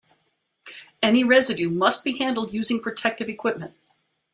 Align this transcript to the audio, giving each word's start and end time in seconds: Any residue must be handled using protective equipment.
Any 1.03 1.23
residue 1.23 1.69
must 1.69 2.03
be 2.03 2.17
handled 2.17 2.55
using 2.55 2.79
protective 2.81 3.29
equipment. 3.29 3.75